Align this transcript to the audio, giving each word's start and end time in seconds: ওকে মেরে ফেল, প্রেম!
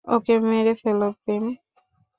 ওকে 0.07 0.33
মেরে 0.43 0.73
ফেল, 0.81 0.99
প্রেম! 1.21 1.43